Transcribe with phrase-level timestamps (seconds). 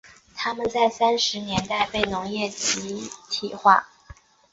[0.33, 3.87] 他们在三十年代被农业集体化。